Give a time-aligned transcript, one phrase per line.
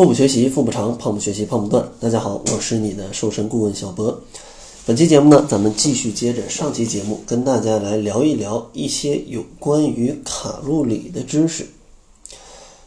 [0.00, 1.86] 腹部学习腹部长，胖不学习胖不断。
[2.00, 4.18] 大家好，我是你的瘦身顾问小博。
[4.86, 11.66] 本期节目呢，咱们继续接着上期节目，跟大家来聊一聊一些有关于卡路里的知识。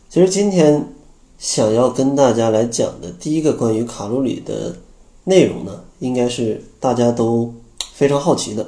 [0.09, 0.91] 其实今天
[1.37, 4.75] 想要跟大家来讲的第一个关于卡路里的
[5.23, 7.53] 内容呢，应该是大家都
[7.93, 8.67] 非常好奇的，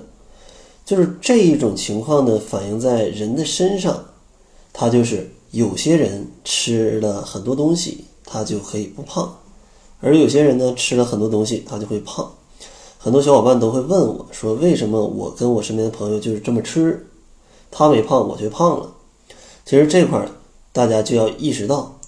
[0.86, 4.06] 就是这一种情况呢，反映在人的身上，
[4.72, 8.06] 它就是有些人吃了很多东西。
[8.26, 9.38] 他就可以不胖，
[10.02, 12.32] 而有些人呢吃了很多东西，他就会胖。
[12.98, 17.06] 很多小伙伴都会问我说：“为什么我跟我身边的朋友就是这么吃，
[17.70, 18.92] 他没胖，我却胖了？”
[19.64, 20.30] 其实这块儿
[20.72, 22.00] 大家就要意识到，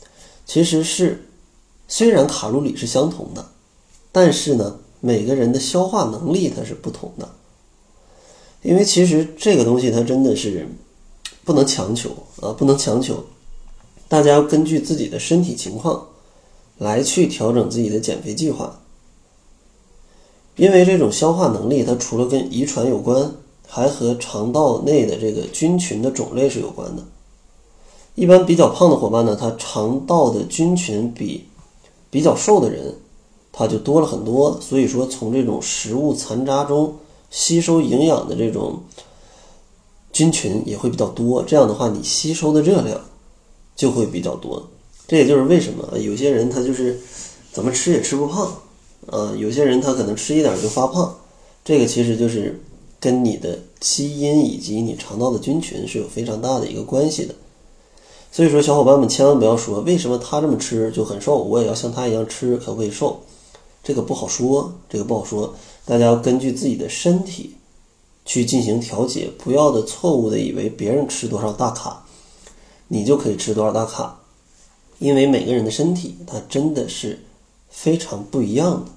[0.45, 1.29] 其实是
[1.87, 3.45] 虽然卡路里是相同的，
[4.11, 7.29] 但是呢，每个人的消化能力它是不同的。
[8.63, 10.67] 因为其实这个东西它真的是
[11.45, 12.09] 不能强求
[12.41, 13.23] 啊，不能强求。
[14.09, 16.07] 大家要根据自己的身体情况
[16.77, 18.79] 来去调整自己的减肥计划，
[20.55, 23.33] 因为这种消化能力，它除了跟遗传有关，
[23.67, 27.03] 还和肠道内的这个菌群的种类是有关的。
[28.15, 31.45] 一般比较胖的伙伴呢，他肠道的菌群比
[32.09, 32.95] 比较瘦的人
[33.51, 36.95] 他就多了很多，所以说从这种食物残渣中
[37.29, 38.79] 吸收营养的这种
[40.13, 41.43] 菌群也会比较多。
[41.43, 43.01] 这样的话，你吸收的热量。
[43.77, 44.67] 就会比较多，
[45.07, 46.99] 这也就是为什么有些人他就是
[47.53, 48.51] 怎么吃也吃不胖，
[49.05, 51.15] 啊，有些人他可能吃一点就发胖，
[51.63, 52.59] 这个其实就是
[52.99, 57.35] 跟你的基因以及你肠道的菌群是有非常大的一个关系的。
[58.31, 63.21] 所以说，小伙伴们千万不要说为什么他这么吃就很瘦，我也要像他一样吃可不可以瘦？
[63.83, 65.53] 这个不好说，这个不好说，
[65.85, 67.55] 大家要根据自己的身体
[68.25, 72.03] 去进行调节，不要的错误的以为别人吃多少大卡。
[72.87, 74.19] 你就可以吃多少大卡，
[74.99, 77.19] 因为每个人的身体它真的是
[77.69, 78.91] 非常不一样的，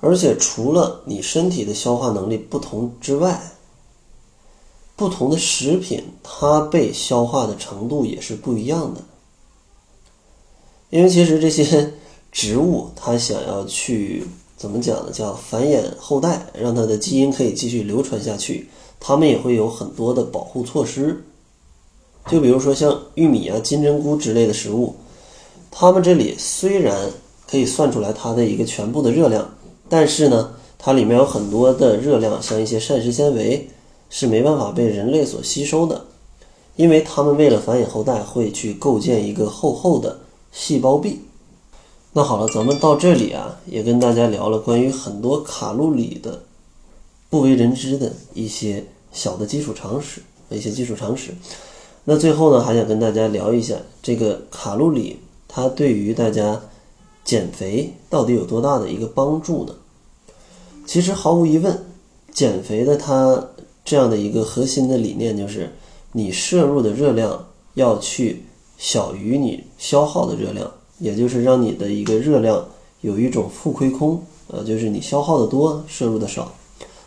[0.00, 3.52] 而且除了你身体的消化能力不同之外，
[4.94, 9.00] 不同的食品它被消化的程度也是不一样的。
[10.90, 11.92] 因为其实这些
[12.32, 15.12] 植物它想要去怎么讲呢？
[15.12, 21.24] 叫繁衍后代，让它的基因可以继续流传下去，它们也会有很多的保护措施。
[22.28, 24.94] 就比如说像玉米啊、金针菇之类的食物，
[25.70, 27.10] 它们这里虽然
[27.50, 29.54] 可以算出来它的一个全部的热量，
[29.88, 33.68] 但是呢，它里面有很多的热量，像一些膳食纤维
[34.10, 36.04] 是没办法被人类所吸收的，
[36.76, 40.18] 因为它们为了繁衍后代，会去构建一个厚厚的
[40.52, 41.20] 细胞壁。
[42.12, 46.42] 那好了，咱们到这里啊，也跟大家聊了关于很多卡路里的
[47.30, 51.34] 不为人知的一些小的基础常识，一些基础常识。
[52.10, 56.58] 那最后呢，还想跟大家聊一下这个卡路里，它对于大家
[57.22, 59.74] 减肥到底有多大的一个帮助呢？
[60.86, 61.84] 其实毫无疑问，
[62.32, 63.48] 减肥的它
[63.84, 65.70] 这样的一个核心的理念就是，
[66.12, 68.42] 你摄入的热量要去
[68.78, 72.66] 小于你消耗的热量，也就是让你的一个热量
[73.02, 76.50] 有一种负亏空，呃，就是你消耗的多，摄入的少，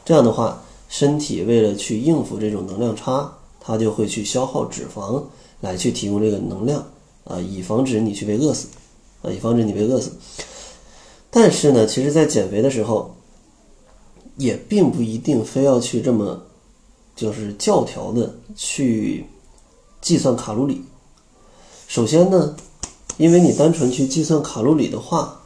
[0.05, 3.33] 这样的话，身体为了去应付这种能量差。
[3.63, 5.23] 它就会去消耗脂肪
[5.61, 6.83] 来去提供这个能量
[7.23, 8.67] 啊，以防止你去被饿死
[9.21, 10.11] 啊，以防止你被饿死。
[11.29, 13.15] 但是呢，其实，在减肥的时候，
[14.35, 16.41] 也并不一定非要去这么
[17.15, 19.25] 就是教条的去
[20.01, 20.83] 计算卡路里。
[21.87, 22.55] 首先呢，
[23.17, 25.41] 因为你单纯去计算卡路里的话，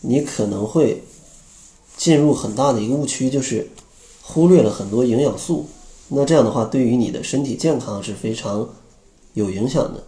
[0.00, 1.02] 你可能会
[1.96, 3.70] 进入很大的一个误区，就是
[4.20, 5.66] 忽略了很多营养素。
[6.14, 8.68] 那这样的话，对于你的身体健康是非常
[9.32, 10.04] 有影响的。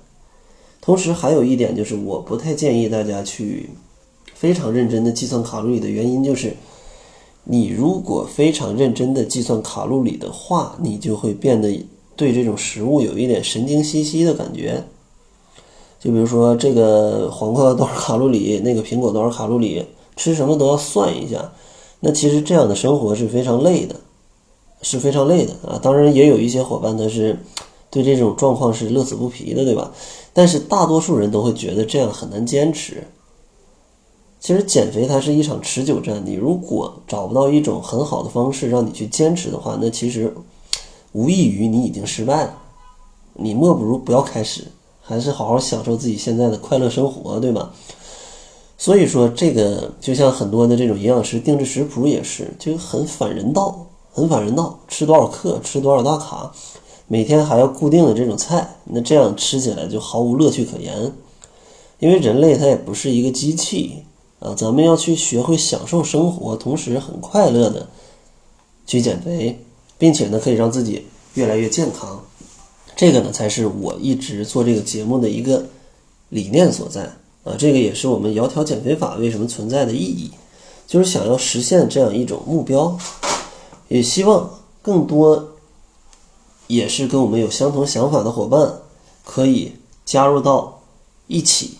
[0.82, 3.70] 同时，还有一点就是，我不太建议大家去
[4.34, 6.54] 非常认真的计算卡路里的原因，就是
[7.44, 14.84] 你如果非常认真的计算卡路里的话，你就会变得对这种食物有一点神经兮兮的感觉。
[15.98, 19.86] 就比如说，这个黄瓜多少卡路里，那个苹果多少卡路里，
[20.16, 21.52] 吃什么都要算一下。
[22.00, 23.96] 那其实这样的生活是非常累的。
[24.84, 25.80] 是非常累的啊！
[25.82, 27.36] 当然也有一些伙伴他是
[27.90, 29.90] 对这种状况是乐此不疲的，对吧？
[30.32, 33.02] 但是大多数人都会觉得这样很难坚持。
[34.38, 40.34] 其实减肥它是一场持久战，你如果找不到一种很好的方式让你去坚持的话，那其实
[41.12, 42.54] 无异于你已经失败了。
[43.32, 44.64] 你莫不如不要开始，
[45.00, 47.72] 还是好好享受自己现在的快乐生活，对吧？
[48.76, 53.86] 所以说，这个就像很多的这种营养师定制食谱也是，就很反人道。
[54.14, 56.52] 很反人道，吃多少克，吃多少大卡，
[57.08, 61.12] 每天还要固定的这种菜，那这样吃起来就毫无乐趣可言。
[61.98, 64.04] 因为人类它也不是一个机器
[64.38, 67.88] 啊，咱们要去学会享受生活，同时很快乐的
[68.86, 69.58] 去减肥，
[69.98, 72.22] 并且呢可以让自己越来越健康。
[72.94, 75.64] 这个呢才是我一直做这个节目的一个
[76.28, 77.02] 理念所在
[77.42, 80.30] 啊，这个也是我们窈窕减肥法为什么存在的意义，
[80.86, 82.96] 就是想要实现这样一种目标，
[83.88, 84.50] 也希望
[84.82, 85.52] 更多
[86.66, 88.80] 也是跟我们有相同想法的伙伴
[89.24, 89.72] 可以
[90.04, 90.82] 加入到
[91.26, 91.78] 一起。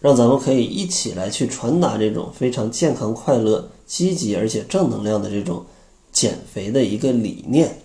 [0.00, 5.62] 让咱们可以一起来去传达这种非常健康、快乐、积极而且正能量的这种
[6.10, 7.82] 减肥的一个理念。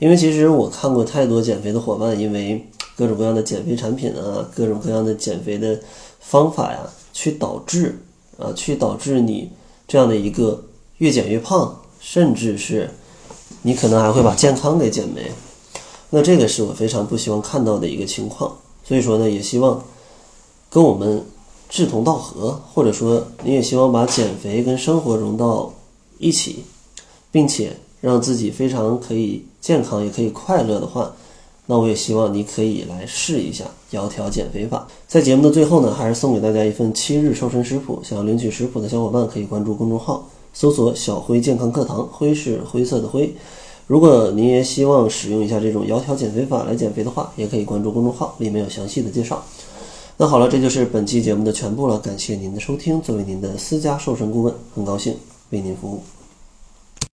[0.00, 5.78] 因为其实我看过太多减肥的伙伴，因为各种各样的减肥产品啊，各种各样的减肥的
[6.18, 6.80] 方法呀，
[7.12, 7.96] 去导致
[8.36, 9.48] 啊，去导致你
[9.86, 10.64] 这样的一个
[10.96, 12.90] 越减越胖，甚至是
[13.62, 15.30] 你可能还会把健康给减没。
[16.10, 18.56] 那这个是我非常不希望看到的一个情况。
[18.84, 19.82] 所以说呢，也希望。
[20.70, 21.24] 跟我们
[21.70, 25.72] 志同道合，或者说你也希望把减肥跟生活融到
[26.18, 26.62] 一起，
[27.32, 31.10] 并且让自己非常可以健康也可以快乐的话，
[31.64, 34.86] 那我也希望你可以来试一下窈窕减肥法。
[35.06, 37.98] 在节目的最后呢，还是送给大家一份七日瘦身食谱。
[38.04, 40.28] 想要领取食谱的小伙伴可以关注公众号，
[40.60, 43.32] 搜索“小辉健康课堂”，辉是灰色的灰。
[43.86, 49.40] 如果您也希望使用一下这种窈窕减肥法来减肥的话，也可以关注公众号，里面有详细的介绍。
[50.16, 51.96] 那好了，这就是本期节目的全部了。
[52.00, 53.00] 感谢您的收听。
[53.00, 55.14] 作为您的私家瘦身顾问，很高兴
[55.50, 56.00] 为您服务。